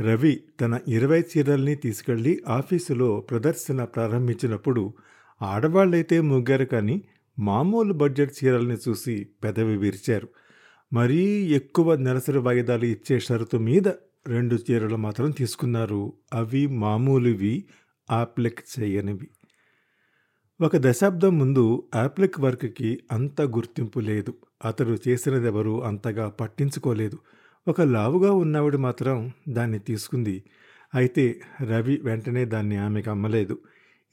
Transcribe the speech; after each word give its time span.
రవి 0.00 0.42
తన 0.60 0.78
ఇరవై 0.88 1.20
చీరల్ని 1.20 1.74
తీసుకెళ్ళి 1.74 2.42
ఆఫీసులో 2.48 3.20
ప్రదర్శన 3.20 3.84
ప్రారంభించినప్పుడు 3.84 4.94
ఆడవాళ్ళైతే 5.42 6.20
ముగ్గారు 6.20 6.64
కానీ 6.64 7.02
మామూలు 7.38 7.92
బడ్జెట్ 7.92 8.32
చీరల్ని 8.44 8.76
చూసి 8.88 9.28
పెదవి 9.44 9.76
విరిచారు. 9.76 10.28
మరీ 10.92 11.18
ఎక్కువ 11.52 11.94
నెలసరి 11.94 12.38
వాయిదాలు 12.38 12.84
ఇచ్చే 12.84 13.20
షరతు 13.20 13.56
మీద 13.56 13.88
రెండు 14.26 14.58
చీరలు 14.70 14.96
మాత్రం 14.96 15.30
తీసుకున్నారు. 15.30 16.12
అవి 16.34 16.66
మామూలువి 16.66 17.64
ఆప్లిక్ 18.10 18.80
చేయనివి. 18.80 19.28
ఒక 20.60 20.76
దశాబ్దం 20.76 21.38
ముందు 21.38 21.88
ఆప్లిక్ 21.94 22.40
వర్క్కి 22.40 23.00
అంత 23.12 23.42
గుర్తింపు 23.42 24.00
లేదు. 24.00 24.34
అతడు 24.64 24.98
చేసినదెవరూ 25.08 25.80
అంతగా 25.80 26.28
పట్టించుకోలేదు. 26.28 27.18
ఒక 27.70 27.80
లావుగా 27.80 28.32
ఉన్నవిడు 28.32 28.78
మాత్రం 28.78 29.30
దాన్ని 29.48 29.78
తీసుకుంది. 29.78 30.44
అయితే 30.94 31.40
రవి 31.68 32.00
వెంటనే 32.04 32.44
దాన్ని 32.44 32.76
ఆమెకు 32.76 33.10
అమ్మలేదు. 33.10 33.58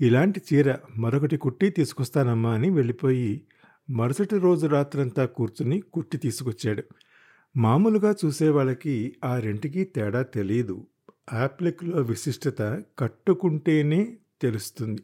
ఇలాంటి 0.02 0.42
చీర 0.54 0.76
మరొకటి 0.98 1.38
కుట్టి 1.38 1.70
తీసుకొస్తానమ్మా 1.70 2.54
అని 2.54 2.70
వెళ్ళిపోయి 2.70 3.42
మరుసటి 3.90 4.38
రోజు 4.38 4.68
రాత్రంతా 4.68 5.26
కూర్చుని 5.26 5.82
కుట్టి 5.94 6.18
తీసుకొచ్చాడు. 6.18 6.84
మామూలుగా 7.58 8.16
చూసేవాళ్ళకి 8.26 9.16
ఆ 9.26 9.40
రెంటికి 9.40 9.84
తేడా 9.84 10.22
తెలియదు 10.22 10.88
యాప్లిక్లో 11.34 12.02
విశిష్టత 12.02 12.84
కట్టుకుంటేనే 13.00 14.18
తెలుస్తుంది. 14.42 15.02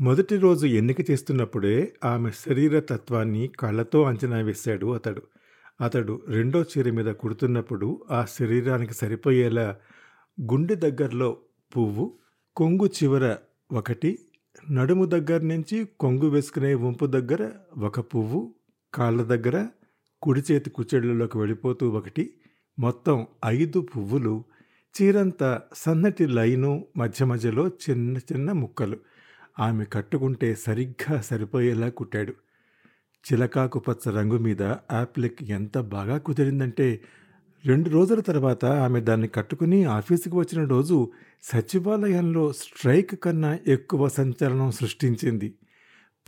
మొదటి 0.00 0.36
రోజు 0.36 0.66
ఎన్నిక 0.66 1.10
చేస్తున్నప్పుడే 1.10 1.92
ఆమె 2.04 2.30
శరీర 2.30 2.80
తత్వాన్ని 2.80 3.50
కళ్ళతో 3.60 4.02
అంచనా 4.02 4.38
వేశాడు 4.38 4.86
అతడు. 4.86 5.22
అతడు 5.80 6.22
రెండో 6.28 6.62
చీర 6.62 6.90
మీద 6.90 7.06
కుడుతున్నప్పుడు 7.06 8.04
ఆ 8.10 8.24
శరీరానికి 8.24 8.94
సరిపోయేలా 8.94 9.76
గుండె 10.40 10.74
దగ్గరలో 10.74 11.36
పువ్వు 11.76 12.18
కొంగు 12.56 12.86
చివర 12.86 13.36
ఒకటి 13.72 14.18
నడుము 14.70 15.04
దగ్గర 15.04 15.40
నుంచి 15.40 15.88
కొంగు 16.00 16.28
వేసుకునే 16.28 16.74
వంపు 16.74 17.06
దగ్గర 17.06 17.50
ఒక 17.78 18.00
పువ్వు 18.00 18.54
కాళ్ళ 18.94 19.22
దగ్గర 19.22 19.68
కుడి 20.22 20.42
చేతి 20.50 20.70
కుచ్చెళ్ళలోకి 20.70 21.38
వెళ్ళిపోతూ 21.38 21.90
ఒకటి 21.90 22.34
మొత్తం 22.78 23.26
ఐదు 23.46 23.80
పువ్వులు 23.80 24.44
చీరంతా 24.94 25.62
సన్నటి 25.74 26.26
లైను 26.26 26.84
మధ్య 26.96 27.24
మధ్యలో 27.24 27.68
చిన్న 27.68 28.18
చిన్న 28.18 28.52
ముక్కలు. 28.52 28.96
ఆమె 29.58 29.84
కట్టుకుంటే 29.84 30.54
సరిగ్గా 30.54 31.20
సరిపోయేలా 31.20 31.88
కుట్టాడు. 31.88 32.34
చిలకాకు 33.32 33.78
పచ్చ 33.78 34.10
రంగు 34.10 34.38
మీద 34.38 34.62
యాప్లిక్ 34.62 35.42
ఎంత 35.42 35.78
బాగా 35.78 36.18
కుదిరిందంటే 36.18 37.00
రెండు 37.66 37.90
రోజుల 37.90 38.20
తర్వాత 38.20 38.64
ఆమె 38.64 39.00
దాన్ని 39.00 39.28
కట్టుకుని 39.28 39.84
ఆఫీసుకి 39.84 40.36
వచ్చిన 40.36 40.64
రోజు 40.64 41.10
సచివాలయంలో 41.42 42.52
స్ట్రైక్ 42.52 43.22
కన్నా 43.22 43.58
ఎక్కువ 43.66 44.08
సంచలనం 44.08 44.70
సృష్టించింది. 44.70 45.54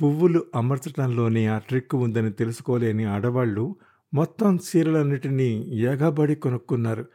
పువ్వులు 0.03 0.45
అమర్చడంలోనే 0.55 1.47
ఆ 1.47 1.59
ట్రిక్ 1.59 1.95
ఉందని 1.95 2.33
తెలుసుకోలేని 2.33 3.05
ఆడవాళ్ళు 3.05 3.77
మొత్తం 4.15 4.57
చీరలన్నిటినీ 4.57 5.49
ఏగబడి 5.71 6.35
కొనుక్కున్నారు. 6.35 7.07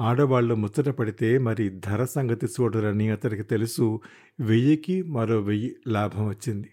ఆడవాళ్ళు 0.00 0.54
ముచ్చట 0.54 0.88
పడితే 0.88 1.38
మరి 1.38 1.68
ధర 1.68 2.04
సంగతి 2.04 2.46
చూడరని 2.46 3.10
అతనికి 3.10 3.42
తెలుసు 3.42 4.00
వెయ్యికి 4.40 5.02
మరో 5.02 5.40
వెయ్యి 5.40 5.76
లాభం 5.86 6.28
వచ్చింది. 6.28 6.70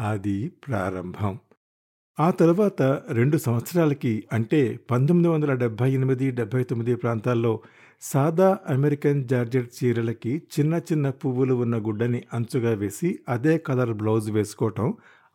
అది 0.00 0.48
ప్రారంభం. 0.48 1.38
ఆ 2.18 2.30
తరువాత 2.30 2.82
రెండు 3.10 3.36
సంవత్సరాలకి 3.36 4.24
అంటే 4.32 4.80
పంతొమ్మిది 4.90 5.28
వందల 5.28 5.54
డెబ్భై 5.54 5.90
ఎనిమిది 5.90 6.30
డెబ్భై 6.30 6.62
తొమ్మిది 6.62 6.94
ప్రాంతాల్లో 6.94 7.52
సాదా 8.02 8.58
అమెరికన్ 8.68 9.28
జార్జెట్ 9.28 9.70
చీరలకి 9.78 10.42
చిన్న 10.52 10.80
చిన్న 10.92 11.10
పువ్వులు 11.10 11.54
ఉన్న 11.54 11.76
గుడ్డని 11.78 12.22
అంచుగా 12.34 12.70
వేసి 12.74 13.18
అదే 13.28 13.58
కలర్ 13.58 13.92
బ్లౌజ్ 13.92 14.30
వేసుకోవటం 14.30 14.88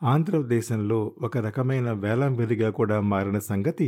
ఆంధ్రదేశంలో 0.04 1.14
ఒక 1.22 1.38
రకమైన 1.38 1.92
వేలం 1.92 2.36
వెలిగా 2.36 2.70
కూడా 2.70 3.02
మారిన 3.02 3.40
సంగతి 3.40 3.88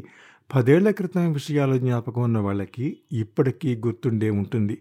పదేళ్ళ 0.49 0.89
క్రితం 0.89 1.33
విషయాలు 1.33 1.77
జ్ఞాపకం 1.77 2.21
ఉన్న 2.21 2.37
వాళ్ళకి 2.39 2.85
ఇప్పటికీ 3.11 3.75
గుర్తుండే 3.75 4.29
ఉంటుంది. 4.29 4.77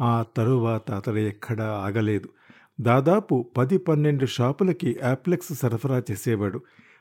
ఆ 0.00 0.24
తరువాత 0.36 0.90
అతడు 0.90 1.20
ఎక్కడా 1.26 1.68
ఆగలేదు. 1.86 2.28
దాదాపు 2.80 3.46
పది 3.56 3.78
పన్నెండు 3.78 4.26
షాపులకి 4.26 4.96
యాప్లెక్స్ 5.02 5.54
సరఫరా 5.54 6.02
చేసేవాడు. 6.10 6.58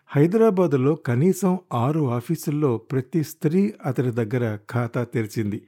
హైదరాబాదులో 0.10 0.96
కనీసం 0.96 1.60
ఆరు 1.74 2.10
ఆఫీసుల్లో 2.10 2.78
ప్రతి 2.78 3.24
స్త్రీ 3.24 3.74
అతని 3.86 4.12
దగ్గర 4.12 4.58
ఖాతా 4.72 5.04
తెరిచింది. 5.04 5.68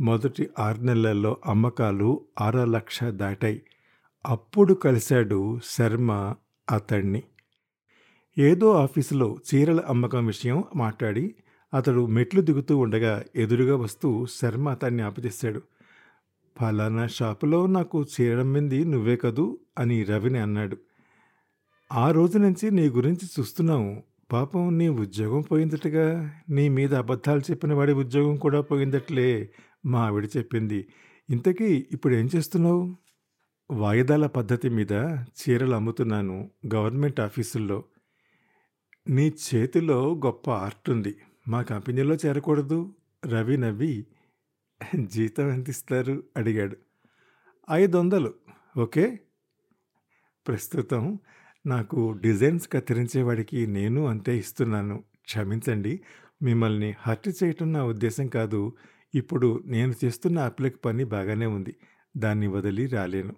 మొదటి 0.00 0.48
ఆరు 0.58 0.80
నెలల్లో 0.80 1.36
అమ్మకాలు 1.46 2.20
అర 2.40 2.64
లక్ష 2.64 3.04
దాటాయి. 3.04 3.62
అప్పుడు 4.26 4.74
కలిశాడు 4.74 5.58
శర్మ 5.64 6.34
అతన్ని 6.70 7.22
ఏదో 8.38 8.72
ఆఫీసులో 8.72 9.36
చీరల 9.48 9.80
అమ్మకం 9.88 10.26
విషయం 10.26 10.64
మాట్లాడి 10.76 11.34
అతడు 11.74 12.06
మెట్లు 12.06 12.40
దిగుతూ 12.40 12.78
ఉండగా 12.78 13.24
ఎదురుగా 13.36 13.76
వస్తూ 13.76 14.26
శర్మ 14.26 14.68
అతన్ని 14.68 15.02
ఆపచేశాడు 15.02 15.62
ఫలానా 16.56 17.06
షాపులో 17.06 17.66
నాకు 17.66 18.06
చీరడం 18.12 18.52
మింది 18.52 18.84
నువ్వే 18.84 19.16
కదూ 19.16 19.58
అని 19.78 20.02
రవిని 20.02 20.38
అన్నాడు. 20.38 20.76
ఆ 21.92 22.10
రోజు 22.10 22.38
నుంచి 22.38 22.70
నీ 22.70 22.88
గురించి 22.88 23.26
చూస్తున్నాము 23.40 24.02
పాపం 24.32 24.78
నీ 24.78 24.88
ఉద్యోగం 24.88 25.40
పోయిందటగా. 25.40 26.34
నీ 26.50 26.68
మీద 26.68 26.94
అబద్ధాలు 26.94 27.40
చెప్పిన 27.40 27.72
వాడి 27.74 27.92
ఉద్యోగం 27.92 28.36
కూడా 28.36 28.60
పోయిందట్లే 28.60 29.50
మా 29.86 30.06
ఆవిడ 30.06 30.28
చెప్పింది. 30.36 30.88
ఇంతకీ 31.30 31.88
ఇప్పుడు 31.92 32.14
ఏం 32.14 32.28
చేస్తున్నావు? 32.36 32.96
వాయిదాల 33.70 34.26
పద్ధతి 34.26 34.68
మీద 34.68 34.92
చీరలు 35.26 35.74
అమ్ముతున్నాను 35.74 36.50
గవర్నమెంట్ 36.74 37.20
ఆఫీసుల్లో. 37.20 37.84
నీ 39.08 39.28
చేతిలో 39.28 40.14
గొప్ప 40.14 40.50
ఆర్ట్ 40.50 40.90
ఉంది. 40.90 41.16
మా 41.48 41.62
కంపెనీలో 41.62 42.14
చేరకూడదు. 42.14 42.94
రవి 43.26 43.56
నవ్వి 43.56 44.06
జీతం 45.04 45.48
ఎంత 45.48 45.68
ఇస్తారు 45.68 46.22
అడిగాడు. 46.36 46.76
ఐదు 47.70 47.96
వందలు 47.96 48.34
ఓకే. 48.78 49.20
ప్రస్తుతం 50.48 51.18
నాకు 51.66 52.12
డిజైన్స్ 52.12 52.68
కత్తిరించేవాడికి 52.72 53.66
నేను 53.66 54.06
అంతే 54.06 54.38
ఇస్తున్నాను. 54.38 55.04
క్షమించండి. 55.24 56.00
మిమ్మల్ని 56.42 56.94
హర్ట్ 56.98 57.44
చేయటం 57.44 57.72
నా 57.72 57.84
ఉద్దేశం 57.84 58.26
కాదు. 58.26 58.76
ఇప్పుడు 59.14 59.62
నేను 59.66 59.94
చేస్తున్న 60.04 60.38
అప్లిక్ 60.38 60.84
పని 60.84 61.04
బాగానే 61.04 61.46
ఉంది. 61.46 61.76
దాన్ని 62.16 62.46
వదిలి 62.46 62.86
రాలేను. 62.86 63.34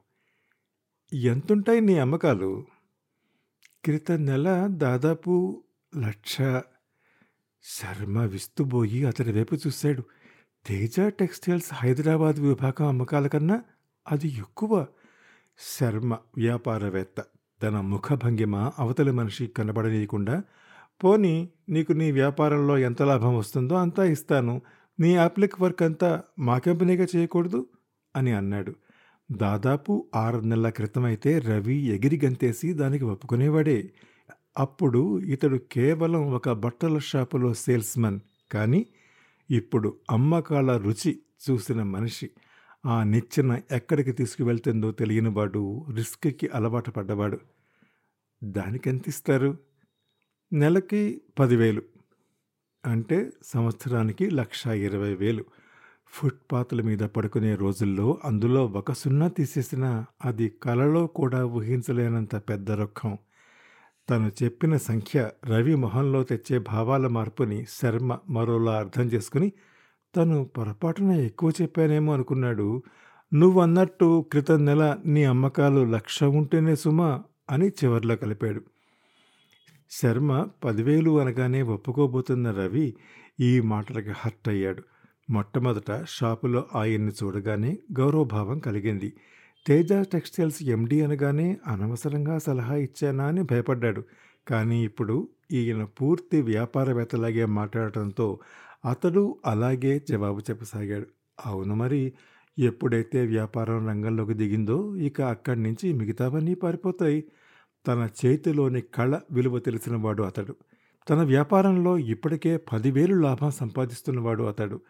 ఎంతుంటాయి 1.15 1.81
నీ 1.81 1.99
అమ్మకాలు? 1.99 2.67
క్రితం 3.85 4.27
నెల 4.27 4.67
దాదాపు 4.71 5.63
లక్ష. 5.97 6.39
శర్మ 7.63 8.21
విస్తుబోయి 8.21 9.05
అతడి 9.05 9.33
వైపు 9.33 9.55
చూశాడు. 9.55 10.03
తేజ 10.67 10.95
టెక్స్టైల్స్ 11.01 11.69
హైదరాబాద్ 11.73 12.37
విభాగం 12.37 12.87
అమ్మకాల 12.87 13.27
కన్నా 13.27 13.63
అది 14.09 14.29
ఎక్కువ. 14.29 14.87
శర్మ 15.59 16.15
వ్యాపారవేత్త. 16.15 17.25
తన 17.63 17.81
ముఖభంగిమ 17.81 18.71
అవతలి 18.79 19.11
మనిషి 19.13 19.47
కనబడనీయకుండా 19.47 20.43
పోనీ 21.05 21.49
నీకు 21.69 21.93
నీ 21.93 22.13
వ్యాపారంలో 22.13 22.79
ఎంత 22.79 23.03
లాభం 23.03 23.37
వస్తుందో 23.37 23.75
అంతా 23.75 24.05
ఇస్తాను. 24.05 24.63
నీ 25.01 25.17
అప్లిక్ 25.17 25.61
వర్క్ 25.61 25.83
అంతా 25.83 26.23
మా 26.39 26.59
కంపెనీగా 26.59 27.07
చేయకూడదు? 27.17 27.67
అని 28.17 28.33
అన్నాడు. 28.33 28.75
దాదాపు 29.33 30.07
ఆరు 30.15 30.39
నెలల 30.39 30.69
క్రితమైతే 30.69 31.39
రవి 31.39 31.77
ఎగిరి 31.77 32.21
గంతేసి 32.25 32.73
దానికి 32.73 33.05
ఒప్పుకునేవాడే. 33.05 33.91
అప్పుడు 34.59 35.21
ఇతడు 35.21 35.59
కేవలం 35.73 36.33
ఒక 36.33 36.51
బట్టల 36.51 36.99
షాపులో 36.99 37.55
సేల్స్మన్ 37.55 38.21
కానీ 38.53 38.87
ఇప్పుడు 39.51 39.97
అమ్మకాల 40.11 40.77
రుచి 40.77 41.19
చూసిన 41.51 41.83
మనిషి. 41.83 42.31
ఆ 42.87 43.03
నిచ్చెన 43.03 43.61
ఎక్కడికి 43.71 44.13
తీసుకువెళ్తుందో 44.13 44.93
తెలియనివాడు 44.93 45.85
రిస్క్కి 45.97 46.51
అలవాటు 46.55 46.91
పడ్డవాడు. 46.91 47.39
దానికెంత 48.45 49.09
ఇస్తారు? 49.09 49.59
నెలకి 50.53 51.21
పదివేలు. 51.39 51.83
అంటే 52.87 53.31
సంవత్సరానికి 53.43 54.31
లక్ష 54.31 54.67
ఇరవై 54.67 55.15
వేలు. 55.15 55.45
ఫుట్పాత్ల 56.07 56.83
మీద 56.83 56.99
పడుకునే 56.99 57.55
రోజుల్లో 57.55 58.19
అందులో 58.25 58.67
ఒక 58.67 58.93
సున్నా 58.93 59.29
తీసేసినా 59.29 60.07
అది 60.25 60.49
కలలో 60.49 61.07
కూడా 61.07 61.45
ఊహించలేనంత 61.45 62.37
పెద్ద 62.37 62.71
రొక్కం. 62.71 63.19
తను 64.11 64.33
చెప్పిన 64.43 64.77
సంఖ్య 64.77 65.31
రవి 65.47 65.75
మొహంలో 65.75 66.25
తెచ్చే 66.25 66.59
భావాల 66.59 67.07
మార్పుని 67.07 67.67
శర్మ 67.71 68.19
మరోలా 68.31 68.79
అర్థం 68.79 69.03
చేసుకుని 69.03 69.53
తను 70.17 70.45
పొరపాటున 70.45 71.11
ఎక్కువ 71.11 71.53
చెప్పానేమో 71.63 72.13
అనుకున్నాడు. 72.13 72.83
నువ్వన్నట్టు 73.35 74.25
క్రితం 74.31 74.65
నెల 74.65 74.97
నీ 75.07 75.25
అమ్మకాలు 75.25 75.85
లక్ష 75.85 76.25
ఉంటేనే 76.25 76.75
సుమా 76.75 77.23
అని 77.51 77.69
చివర్లో 77.69 78.17
కలిపాడు. 78.17 78.63
శర్మ 79.91 80.47
పదివేలు 80.65 81.21
అనగానే 81.21 81.63
ఒప్పుకోబోతున్న 81.63 82.51
రవి 82.51 82.95
ఈ 83.41 83.61
మాటలకి 83.61 84.11
హర్ట్ 84.11 84.49
అయ్యాడు 84.49 84.83
మొట్టమొదట 85.31 86.05
షాపులో 86.09 86.65
ఆయన్ని 86.75 87.13
చూడగానే 87.25 87.79
గౌరవభావం 87.93 88.59
కలిగింది. 88.59 89.13
తేజ 89.67 89.93
టెక్స్టైల్స్ 89.93 90.63
ఎండి 90.63 91.03
అనగానే 91.03 91.57
అనవసరంగా 91.67 92.39
సలహా 92.39 92.75
ఇచ్చానా 92.75 93.27
అని 93.27 93.43
భయపడ్డాడు. 93.43 94.03
కానీ 94.49 94.85
ఇప్పుడు 94.85 95.29
ఈయన 95.53 95.85
పూర్తి 95.85 96.43
వ్యాపారవేత్తలాగే 96.43 97.45
మాట్లాడటంతో 97.45 98.39
అతడు 98.85 99.39
అలాగే 99.47 99.99
జవాబు 100.09 100.39
చెప్పసాగాడు. 100.39 101.07
అవును 101.47 101.75
మరి 101.75 102.13
ఎప్పుడైతే 102.59 103.27
వ్యాపారం 103.27 103.89
రంగంలోకి 103.89 104.35
దిగిందో 104.35 104.97
ఇక 104.97 105.21
అక్కడి 105.21 105.63
నుంచి 105.63 105.93
మిగతావన్నీ 105.93 106.55
పారిపోతాయి. 106.55 107.25
తన 107.87 108.09
చేతిలోని 108.27 108.81
కళ 108.81 109.21
విలువ 109.33 109.59
తెలిసినవాడు 109.59 110.23
అతడు. 110.23 110.57
తన 111.11 111.23
వ్యాపారంలో 111.23 111.99
ఇప్పటికే 111.99 112.57
పదివేలు 112.57 113.15
లాభం 113.15 113.51
సంపాదిస్తున్నవాడు 113.51 114.43
అతడు. 114.43 114.81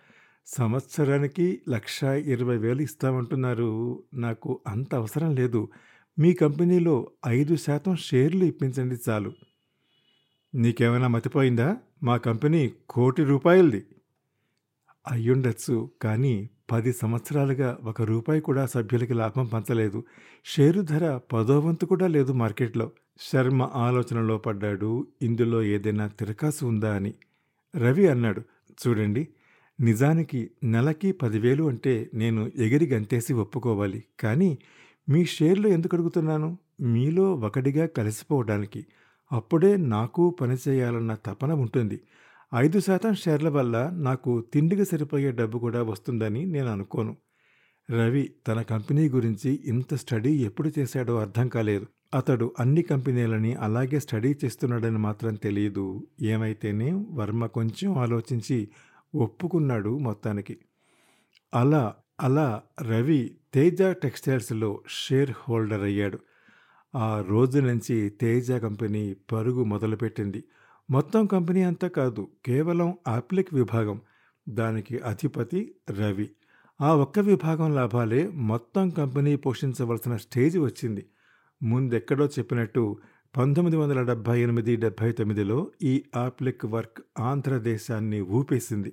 సంవత్సరానికి 0.47 1.61
లక్ష 1.69 2.05
ఇరవై 2.05 2.57
వేలు 2.57 2.83
ఇస్తామంటున్నారు. 2.83 4.03
నాకు 4.15 4.61
అంత 4.67 4.95
అవసరం 4.95 5.35
లేదు. 5.35 5.69
మీ 6.19 6.33
కంపెనీలో 6.35 7.11
ఐదు 7.27 7.57
శాతం 7.57 7.97
షేర్లు 7.97 8.45
ఇప్పించండి 8.45 8.97
చాలు. 9.09 9.33
నీకేమైనా 10.55 11.09
మతిపోయిందా? 11.09 11.77
మా 12.03 12.17
కంపెనీ 12.17 12.73
కోటి 12.91 13.25
రూపాయలది. 13.25 13.85
అయ్యుండొచ్చు 15.11 15.91
కానీ 16.03 16.51
పది 16.71 16.93
సంవత్సరాలుగా 16.93 17.79
ఒక 17.85 18.03
రూపాయి 18.03 18.41
కూడా 18.41 18.67
సభ్యులకి 18.67 19.15
లాభం 19.15 19.47
పంచలేదు. 19.47 20.05
షేరు 20.45 20.81
ధర 20.81 21.21
పదోవంతు 21.33 21.87
కూడా 21.87 22.07
లేదు 22.07 22.33
మార్కెట్లో. 22.33 22.91
శర్మ 23.33 23.63
ఆలోచనలో 23.63 24.39
పడ్డాడు 24.39 25.07
ఇందులో 25.23 25.63
ఏదైనా 25.63 26.07
తిరకాసు 26.07 26.67
ఉందా 26.67 26.95
అని. 26.95 27.15
రవి 27.77 28.09
అన్నాడు 28.09 28.43
చూడండి 28.87 29.29
నిజానికి 29.81 30.51
నెలకి 30.65 31.13
పదివేలు 31.13 31.65
అంటే 31.65 32.11
నేను 32.15 32.51
ఎగిరి 32.57 32.87
గంతేసి 32.87 33.33
ఒప్పుకోవాలి. 33.33 34.05
కానీ 34.21 34.59
మీ 35.09 35.25
షేర్లు 35.25 35.69
ఎందుకు 35.69 35.97
అడుగుతున్నాను? 35.97 36.59
మీలో 36.81 37.35
ఒకటిగా 37.35 37.87
కలిసిపోవడానికి. 37.87 38.87
అప్పుడే 39.33 39.77
నాకు 39.77 40.31
పనిచేయాలన్న 40.31 41.15
తపన 41.15 41.53
ఉంటుంది. 41.53 42.01
ఐదు 42.55 42.81
శాతం 42.81 43.15
షేర్ల 43.15 43.49
వల్ల 43.49 43.91
నాకు 43.91 44.41
తిండికి 44.41 44.85
సరిపోయే 44.85 45.33
డబ్బు 45.33 45.59
కూడా 45.59 45.83
వస్తుందని 45.83 46.47
నేను 46.47 46.69
అనుకోను. 46.69 47.17
రవి 47.91 48.31
తన 48.47 48.63
కంపెనీ 48.63 49.09
గురించి 49.09 49.63
ఇంత 49.65 49.95
స్టడీ 49.95 50.33
ఎప్పుడు 50.33 50.71
చేశాడో 50.79 51.17
అర్థం 51.17 51.49
కాలేదు. 51.49 51.87
అతడు 52.15 52.55
అన్ని 52.61 52.83
కంపెనీలని 52.83 53.55
అలాగే 53.55 54.01
స్టడీ 54.01 54.37
చేస్తున్నాడని 54.45 54.99
మాత్రం 54.99 55.35
తెలియదు. 55.35 56.07
ఏమైతేనే 56.23 57.05
వర్మ 57.11 57.47
కొంచెం 57.47 57.99
ఆలోచించి 57.99 58.69
ఒప్పుకున్నాడు 59.15 59.99
మొత్తానికి. 59.99 60.57
అలా 61.55 61.95
అలా 62.21 62.63
రవి 62.83 63.37
తేజ 63.55 63.83
టెక్స్టైల్స్లో 63.83 64.83
షేర్ 64.89 65.31
హోల్డర్ 65.49 65.83
అయ్యాడు. 65.83 66.19
ఆ 66.99 67.25
రోజు 67.29 67.59
నుంచి 67.59 68.11
తేజ 68.11 68.53
కంపెనీ 68.53 69.17
పరుగు 69.33 69.65
మొదలుపెట్టింది. 69.65 70.45
మొత్తం 70.91 71.27
కంపెనీ 71.27 71.63
అంతా 71.63 71.89
కాదు 71.89 72.29
కేవలం 72.47 72.99
ఆప్లిక్ 73.09 73.55
విభాగం. 73.55 74.01
దానికి 74.49 74.99
అధిపతి 74.99 75.75
రవి. 75.91 76.31
ఆ 76.81 76.95
ఒక్క 76.95 77.19
విభాగం 77.19 77.75
లాభాలే 77.75 78.29
మొత్తం 78.29 78.91
కంపెనీ 78.91 79.37
పోషించవలసిన 79.37 80.17
స్టేజ్ 80.17 80.59
వచ్చింది. 80.59 81.07
ముందెక్కడో 81.63 82.27
చెప్పినట్టు 82.27 82.97
పంతొమ్మిది 83.37 83.77
వందల 83.77 84.03
డెబ్భై 84.03 84.41
ఎనిమిది 84.41 84.77
డెబ్భై 84.77 85.13
తొమ్మిదిలో 85.13 85.71
ఈ 85.83 86.05
ఆప్లిక్ 86.17 86.67
వర్క్ 86.67 86.99
ఆంధ్రదేశాన్ని 87.19 88.21
ఊపేసింది. 88.21 88.93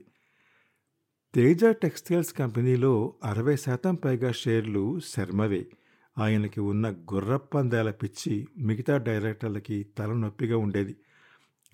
తేజ 1.36 1.66
టెక్స్టైల్స్ 1.66 2.34
కంపెనీలో 2.34 3.14
అరవై 3.24 3.56
శాతం 3.56 3.96
పైగా 3.96 4.32
షేర్లు 4.32 5.00
శర్మవే. 5.00 5.68
ఆయనకి 6.18 6.60
ఉన్న 6.60 6.92
గుర్రప్పందాల 6.92 7.92
పిచ్చి 7.92 8.48
మిగతా 8.58 8.98
డైరెక్టర్లకి 8.98 9.86
తలనొప్పిగా 9.98 10.58
ఉండేది. 10.58 10.96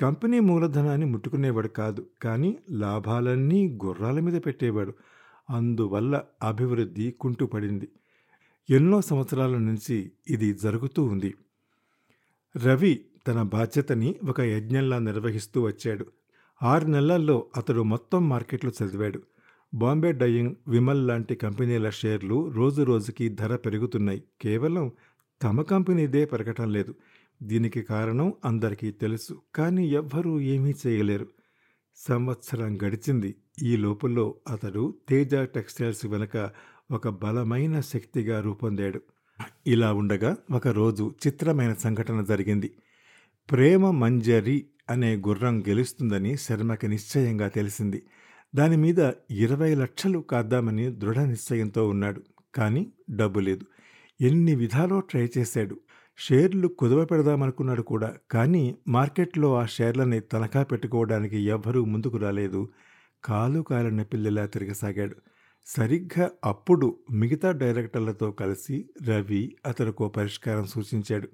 కంపెనీ 0.02 0.40
మూలధనాన్ని 0.40 1.06
ముట్టుకునేవాడు 1.06 1.68
కాదు 1.68 2.06
కానీ 2.22 2.58
లాభాలన్నీ 2.70 3.80
గుర్రాల 3.86 4.20
మీద 4.20 4.42
పెట్టేవాడు. 4.46 4.94
అందువల్ల 5.50 6.22
అభివృద్ధి 6.44 7.12
కుంటుపడింది. 7.12 7.90
ఎన్నో 8.70 9.02
సంవత్సరాల 9.02 9.58
నుంచి 9.58 10.12
ఇది 10.30 10.54
జరుగుతూ 10.54 11.04
ఉంది. 11.04 11.34
రవి 12.66 13.06
తన 13.28 13.42
బాధ్యతని 13.42 14.16
ఒక 14.30 14.42
యజ్ఞంలా 14.42 15.00
నిర్వహిస్తూ 15.00 15.62
వచ్చాడు. 15.62 16.06
ఆరు 16.64 16.86
నెలల్లో 16.86 17.46
అతడు 17.58 17.82
మొత్తం 17.82 18.30
మార్కెట్లు 18.30 18.72
చదివాడు. 18.84 19.22
బాంబే 19.74 20.12
డయింగ్ 20.12 20.56
విమల్ 20.68 21.08
లాంటి 21.08 21.36
కంపెనీల 21.36 21.90
షేర్లు 21.90 22.50
రోజు 22.50 22.82
రోజుకి 22.82 23.30
ధర 23.30 23.56
పెరుగుతున్నాయి. 23.56 24.24
కేవలం 24.42 24.92
తమ 25.44 25.62
కంపెనీదే 25.62 26.26
పెరగటం 26.26 26.72
లేదు. 26.72 26.96
దీనికి 27.44 27.82
కారణం 27.82 28.34
అందరికీ 28.46 28.92
తెలుసు 28.92 29.42
కానీ 29.56 29.88
ఎవ్వరూ 29.88 30.40
ఏమీ 30.40 30.74
చేయలేరు. 30.88 31.28
సంవత్సరం 31.96 32.78
గడిచింది. 32.78 33.36
ఈ 33.62 33.78
లోపల్లో 33.78 34.36
అతడు 34.50 34.96
తేజ 35.10 35.36
టెక్స్టైల్స్ 35.36 36.06
వెనుక 36.06 36.52
ఒక 36.92 37.10
బలమైన 37.10 37.80
శక్తిగా 37.80 38.40
రూపొందాడు. 38.40 39.02
ఇలా 39.68 39.94
ఉండగా 39.94 40.38
ఒకరోజు 40.52 41.14
చిత్రమైన 41.28 41.74
సంఘటన 41.74 42.24
జరిగింది. 42.24 42.72
ప్రేమ 43.52 43.92
మంజరి 43.92 44.66
అనే 44.90 45.16
గుర్రం 45.16 45.62
గెలుస్తుందని 45.62 46.38
శర్మకి 46.38 46.88
నిశ్చయంగా 46.88 47.48
తెలిసింది. 47.48 48.04
దాని 48.56 48.78
మీద 48.78 49.12
ఇరవై 49.32 49.76
లక్షలు 49.76 50.20
కాద్దామని 50.20 50.92
దృఢ 50.92 51.20
నిశ్చయంతో 51.20 51.88
ఉన్నాడు. 51.88 52.22
కానీ 52.56 52.94
డబ్బు 53.10 53.40
లేదు. 53.40 53.66
ఎన్ని 54.22 54.56
విధాలో 54.56 55.00
ట్రై 55.00 55.30
చేశాడు. 55.38 55.80
షేర్లు 56.18 56.68
కుదవ 56.68 57.06
పెడదామనుకున్నాడు 57.06 57.82
కూడా. 57.82 58.18
కానీ 58.32 58.78
మార్కెట్లో 58.88 59.56
ఆ 59.56 59.66
షేర్లని 59.66 60.20
తనఖా 60.20 60.64
పెట్టుకోవడానికి 60.64 61.38
ఎవ్వరూ 61.38 61.86
ముందుకు 61.86 62.18
రాలేదు. 62.18 62.70
కాలు 63.24 63.62
కాలిన 63.62 64.02
పిల్లలా 64.02 64.46
తిరగసాగాడు. 64.46 65.16
సరిగ్గా 65.66 66.32
అప్పుడు 66.46 67.00
మిగతా 67.12 67.52
డైరెక్టర్లతో 67.52 68.32
కలిసి 68.32 68.90
రవి 69.08 69.56
అతనికో 69.66 70.10
పరిష్కారం 70.10 70.66
సూచించాడు. 70.66 71.30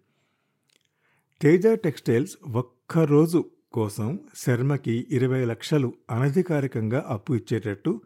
తేజ 1.42 1.68
టెక్స్టైల్స్ 1.68 2.38
ఒక్కరోజు 2.48 3.46
కోసం 3.78 4.20
శర్మకి 4.36 5.08
ఇరవై 5.10 5.46
లక్షలు 5.46 5.94
అనధికారికంగా 6.12 7.06
అప్పు 7.08 7.34
ఇచ్చేటట్టు 7.34 8.02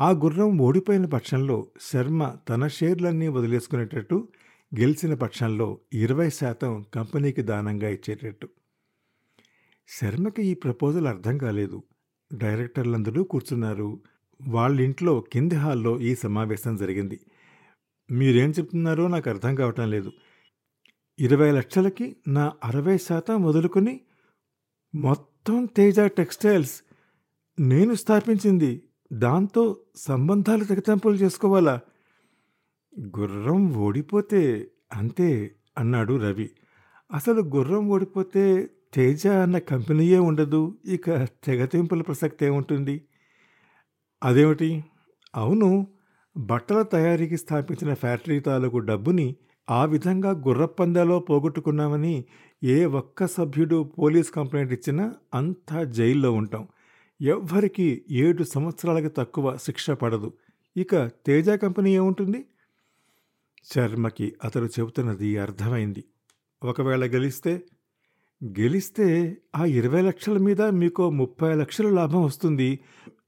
ఆ 0.00 0.10
గుర్రం 0.10 0.58
ఓడిపోయిన 0.58 1.06
పక్షంలో 1.06 1.66
శర్మ 1.80 2.36
తన 2.48 2.66
షేర్లన్నీ 2.68 3.28
వదిలేసుకునేటట్టు 3.28 4.28
గెలిచిన 4.80 5.14
పక్షంలో 5.14 5.78
ఇరవై 5.92 6.30
శాతం 6.30 6.84
కంపెనీకి 6.94 7.42
దానంగా 7.42 7.88
ఇచ్చేటట్టు. 7.88 8.48
శర్మకి 9.88 10.42
ఈ 10.42 10.54
ప్రపోజల్ 10.54 11.06
అర్థం 11.06 11.38
కాలేదు. 11.38 11.82
డైరెక్టర్లందరూ 12.32 13.24
కూర్చున్నారు. 13.24 14.00
వాళ్ళ 14.40 14.80
ఇంట్లో 14.80 15.20
కింది 15.32 15.54
హాల్లో 15.54 16.00
ఈ 16.00 16.14
సమావేశం 16.14 16.76
జరిగింది. 16.76 17.20
మీరేం 18.10 18.50
చెప్తున్నారో 18.50 19.08
నాకు 19.08 19.30
అర్థం 19.30 19.54
కావటం 19.54 19.90
లేదు. 19.90 20.12
ఇరవై 21.18 21.50
లక్షలకి 21.50 22.16
నా 22.28 22.52
అరవై 22.64 22.98
శాతం 22.98 23.42
వదులుకుని 23.42 24.00
మొత్తం 24.94 25.68
తేజ 25.76 26.00
టెక్స్టైల్స్. 26.00 26.82
నేను 27.60 27.94
స్థాపించింది 27.94 28.82
దాంతో 29.12 29.76
సంబంధాలు 29.96 30.64
తెగతెంపులు 30.64 31.14
చేసుకోవాలా? 31.14 31.80
గుర్రం 33.10 33.74
ఓడిపోతే 33.74 34.70
అంతే 34.92 35.54
అన్నాడు 35.78 36.14
రవి. 36.14 36.50
అసలు 37.12 37.40
గుర్రం 37.42 37.88
ఓడిపోతే 37.88 38.70
తేజ 38.94 39.26
అన్న 39.26 39.58
కంపెనీయే 39.58 40.18
ఉండదు 40.18 40.78
ఇక 40.86 41.10
తెగతింపుల 41.44 42.02
ప్రసక్తి 42.02 42.46
ఏముంటుంది 42.46 43.02
అదేమిటి? 44.22 44.84
అవును 45.34 45.86
బట్టల 46.38 46.82
తయారీకి 46.82 47.36
స్థాపించిన 47.36 47.94
ఫ్యాక్టరీ 47.94 48.40
తాలూకు 48.40 48.78
డబ్బుని 48.78 49.36
ఆ 49.70 49.84
విధంగా 49.84 50.30
గుర్రపందాలో 50.30 51.18
పోగొట్టుకున్నామని 51.18 52.24
ఏ 52.64 52.84
ఒక్క 52.84 53.26
సభ్యుడు 53.26 53.92
పోలీస్ 53.98 54.30
కంప్లైంట్ 54.30 54.72
ఇచ్చినా 54.72 55.14
అంతా 55.34 55.84
జైల్లో 55.84 56.32
ఉంటాం. 56.32 56.68
ఎవ్వరికి 57.22 58.04
ఏడు 58.10 58.44
సంవత్సరాలకి 58.44 59.08
తక్కువ 59.08 59.56
శిక్ష 59.56 59.90
పడదు. 59.90 60.32
ఇక 60.76 61.06
తేజ 61.06 61.50
కంపెనీ 61.50 61.94
ఏముంటుంది? 61.94 62.44
శర్మకి 63.74 64.34
అతడు 64.44 64.66
చెబుతున్నది 64.66 65.38
అర్థమైంది. 65.38 66.04
ఒకవేళ 66.62 67.04
గెలిస్తే 67.04 67.62
గెలిస్తే 68.44 69.36
ఆ 69.56 69.64
ఇరవై 69.64 70.00
లక్షల 70.00 70.38
మీద 70.38 70.62
మీకు 70.62 71.10
ముప్పై 71.10 71.54
లక్షల 71.54 71.88
లాభం 71.88 72.22
వస్తుంది. 72.22 72.80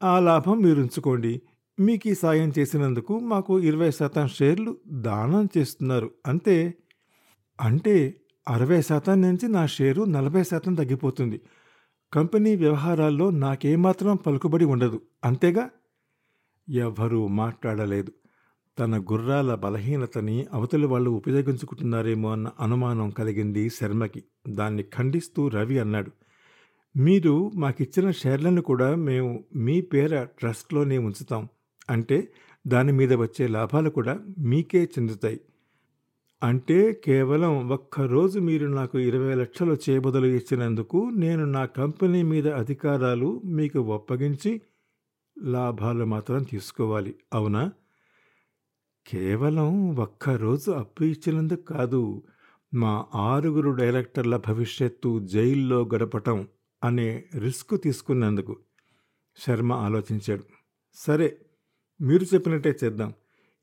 ఆ 0.02 0.20
లాభం 0.20 0.62
మీరు 0.62 0.80
ఉంచుకోండి. 0.80 1.42
మీకు 1.80 2.08
ఈ 2.08 2.14
సాయం 2.14 2.52
చేసినందుకు 2.58 3.18
మాకు 3.18 3.60
ఇరవై 3.60 3.90
శాతం 3.90 4.28
షేర్లు 4.28 4.76
దానం 4.88 5.48
చేస్తున్నారు. 5.58 6.10
అంతే. 6.26 6.74
అంటే 7.60 8.20
అరవై 8.48 8.82
శాతం 8.82 9.22
నుంచి 9.22 9.48
నా 9.48 9.66
షేరు 9.66 10.02
నలభై 10.02 10.44
శాతం 10.44 10.74
తగ్గిపోతుంది. 10.74 11.40
కంపెనీ 12.12 12.56
వ్యవహారాల్లో 12.56 13.30
నాకేమాత్రం 13.30 14.16
పలుకుబడి 14.16 14.64
ఉండదు. 14.64 15.00
అంతేగా? 15.24 15.70
ఎవ్వరూ 16.68 17.26
మాట్లాడలేదు. 17.26 18.12
తన 18.78 18.98
గుర్రాల 18.98 19.54
బలహీనతని 19.54 20.46
అవతలి 20.52 20.86
వాళ్ళు 20.86 21.10
ఉపయోగించుకుంటున్నారేమో 21.10 22.32
అన్న 22.32 22.50
అనుమానం 22.60 23.10
కలిగింది 23.10 23.70
శర్మకి. 23.70 24.22
దాన్ని 24.48 24.82
ఖండిస్తూ 24.82 25.48
రవి 25.48 25.78
అన్నాడు. 25.78 26.10
మీరు 26.96 27.50
మాకిచ్చిన 27.54 28.10
షేర్లను 28.10 28.62
కూడా 28.62 28.94
మేము 28.94 29.44
మీ 29.54 29.80
పేర 29.80 30.24
ట్రస్ట్లోనే 30.24 30.98
ఉంచుతాం. 30.98 31.48
అంటే 31.90 32.28
దాని 32.66 32.92
మీద 32.92 33.14
వచ్చే 33.14 33.46
లాభాలు 33.46 33.90
కూడా 33.90 34.20
మీకే 34.38 34.84
చెందుతాయి. 34.84 35.40
అంటే 36.42 36.92
కేవలం 36.92 37.68
ఒక్కరోజు 37.68 38.38
మీరు 38.38 38.66
నాకు 38.66 38.98
ఇరవై 38.98 39.34
లక్షలు 39.34 39.76
చేయబదులు 39.90 40.26
ఇచ్చినందుకు 40.26 41.10
నేను 41.14 41.44
నా 41.44 41.66
కంపెనీ 41.66 42.22
మీద 42.22 42.48
అధికారాలు 42.48 43.42
మీకు 43.44 43.80
ఒప్పగించి 43.80 44.60
లాభాలు 45.42 46.04
మాత్రం 46.04 46.42
తీసుకోవాలి. 46.42 47.14
అవునా? 47.32 47.72
కేవలం 49.06 49.96
ఒక్కరోజు 49.96 50.70
అప్పు 50.70 51.04
ఇచ్చినందుకు 51.04 51.62
కాదు 51.62 52.22
మా 52.74 53.06
ఆరుగురు 53.14 53.70
డైరెక్టర్ల 53.70 54.36
భవిష్యత్తు 54.36 55.20
జైల్లో 55.24 55.88
గడపటం 55.94 56.48
అనే 56.84 57.24
రిస్క్ 57.38 57.82
తీసుకున్నందుకు 57.82 58.56
శర్మ 59.38 59.72
ఆలోచించాడు. 59.72 60.44
సరే 60.94 61.38
మీరు 62.00 62.24
చెప్పినట్టే 62.34 62.74
చేద్దాం. 62.84 63.14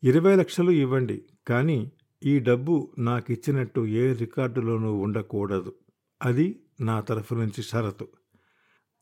ఇరవై 0.03 0.35
లక్షలు 0.35 0.71
ఇవ్వండి. 0.71 1.25
కానీ 1.47 1.91
ఈ 2.25 2.39
డబ్బు 2.39 2.93
నాకు 2.99 3.31
ఇచ్చినట్టు 3.31 3.85
ఏ 3.85 4.13
రికార్డులోనూ 4.13 4.93
ఉండకూడదు. 4.93 5.75
అది 6.23 6.59
నా 6.81 7.01
తరఫు 7.01 7.35
నుంచి 7.35 7.61
షరతు. 7.61 8.07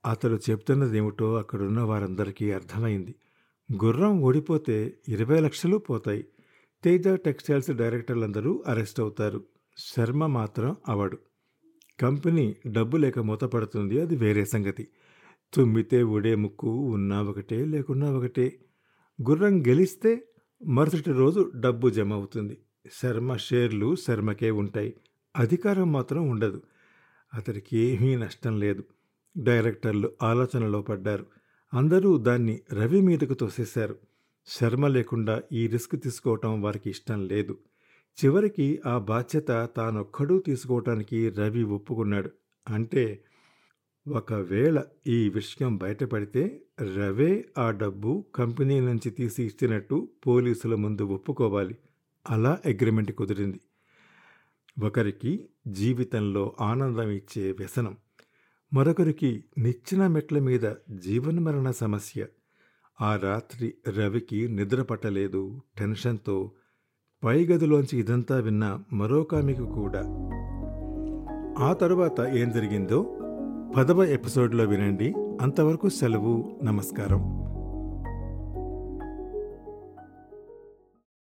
అతడు 0.05 0.39
చెప్తున్నదేమిటో 0.49 1.35
అక్కడున్న 1.35 1.81
వారందరికీ 1.81 2.51
అర్థమైంది. 2.51 3.15
గుర్రం 3.85 4.21
ఓడిపోతే 4.21 4.97
ఇరవై 5.07 5.39
లక్షలు 5.39 5.77
పోతాయి. 5.77 6.25
తేజ 6.83 7.07
టెక్స్టైల్స్ 7.07 7.71
డైరెక్టర్లందరూ 7.71 8.63
అరెస్ట్ 8.67 8.99
అవుతారు. 8.99 9.43
శర్మ 9.77 10.25
మాత్రం 10.25 10.75
అవడు. 10.87 11.17
కంపెనీ 11.99 12.55
డబ్బు 12.67 12.97
లేక 12.97 13.19
మూతపడుతుంది. 13.19 14.01
అది 14.01 14.15
వేరే 14.15 14.45
సంగతి. 14.45 14.87
తుమ్మితే 15.53 16.03
ఉడే 16.03 16.35
ముక్కు 16.35 16.69
ఉన్నా 16.79 17.21
ఒకటే 17.21 17.65
లేకున్నా 17.65 18.11
ఒకటే. 18.11 18.59
గుర్రం 19.29 19.67
గెలిస్తే 19.67 20.27
మరుసటి 20.67 21.11
రోజు 21.11 21.51
డబ్బు 21.55 21.89
జమ 21.89 22.13
అవుతుంది. 22.13 22.57
శర్మ 22.89 23.35
షేర్లు 23.35 23.95
శర్మకే 23.95 24.51
ఉంటాయి. 24.51 24.93
అధికారం 25.35 25.91
మాత్రం 25.91 26.29
ఉండదు. 26.29 26.61
అతడికి 27.33 27.77
ఏమీ 27.77 28.15
నష్టం 28.15 28.59
లేదు. 28.59 28.83
డైరెక్టర్లు 29.37 30.11
ఆలోచనలో 30.23 30.81
పడ్డారు. 30.81 31.25
అందరూ 31.73 32.17
దాన్ని 32.17 32.59
రవి 32.73 33.01
మీదకు 33.01 33.33
తోసేశారు. 33.33 33.95
శర్మ 34.47 34.87
లేకుండా 34.87 35.41
ఈ 35.51 35.67
రిస్క్ 35.67 36.01
తీసుకోవటం 36.01 36.61
వారికి 36.61 36.89
ఇష్టం 36.89 37.27
లేదు. 37.27 37.57
చివరికి 38.25 38.79
ఆ 38.85 38.97
బాధ్యత 38.97 39.69
తానొక్కడూ 39.77 40.39
తీసుకోవటానికి 40.39 41.29
రవి 41.29 41.63
ఒప్పుకున్నాడు. 41.63 42.29
అంటే 42.69 43.23
ఒకవేళ 44.07 44.83
ఈ 45.07 45.29
విషయం 45.29 45.77
బయటపడితే 45.77 46.61
రవే 46.95 47.45
ఆ 47.57 47.71
డబ్బు 47.71 48.25
కంపెనీ 48.35 48.79
నుంచి 48.79 49.09
తీసి 49.09 49.43
ఇచ్చినట్టు 49.43 50.09
పోలీసుల 50.27 50.75
ముందు 50.75 51.03
ఒప్పుకోవాలి. 51.03 51.75
అలా 52.29 52.59
అగ్రిమెంట్ 52.65 53.11
కుదిరింది. 53.11 53.59
ఒకరికి 54.83 55.49
జీవితంలో 55.67 56.55
ఆనందం 56.61 57.09
ఇచ్చే 57.09 57.51
వ్యసనం 57.51 57.97
మరొకరికి 58.73 59.43
నిచ్చిన 59.57 60.07
మెట్ల 60.07 60.39
మీద 60.39 60.73
జీవనమరణ 60.91 61.71
సమస్య. 61.71 62.25
ఆ 63.01 63.15
రాత్రి 63.15 63.73
రవికి 63.97 64.47
నిద్ర 64.47 64.81
పట్టలేదు 64.81 65.61
టెన్షన్తో 65.77 66.51
పై 67.23 67.45
గదిలోంచి 67.45 67.99
ఇదంతా 67.99 68.37
విన్న 68.37 68.83
మరోకామికి 68.93 69.63
కూడా. 69.63 70.01
ఆ 71.65 71.73
తరువాత 71.73 72.19
ఏం 72.19 72.51
జరిగిందో 72.51 73.17
పదవ 73.77 74.03
ఎపిసోడ్లో 74.03 74.65
వినండి. 74.65 75.13
అంతవరకు 75.41 75.89
సెలవు 75.89 76.59
నమస్కారం. 76.63 77.40